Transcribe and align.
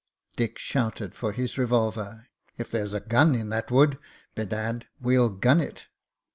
Dick 0.35 0.57
shouted 0.57 1.13
for 1.13 1.31
his 1.31 1.59
revolver. 1.59 2.25
"If 2.57 2.71
there's 2.71 2.95
a 2.95 2.99
gun 2.99 3.35
in 3.35 3.49
that 3.49 3.69
wood, 3.69 3.99
bedad! 4.33 4.87
we'll 4.99 5.29
gun 5.29 5.59
it." 5.59 5.89